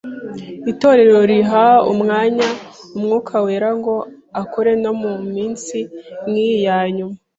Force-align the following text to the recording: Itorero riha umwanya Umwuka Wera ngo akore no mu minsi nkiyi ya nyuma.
Itorero 0.71 1.17
riha 1.29 1.65
umwanya 1.91 2.47
Umwuka 2.95 3.33
Wera 3.45 3.69
ngo 3.79 3.95
akore 4.41 4.71
no 4.83 4.91
mu 5.01 5.11
minsi 5.33 5.77
nkiyi 6.29 6.57
ya 6.65 6.79
nyuma. 6.95 7.17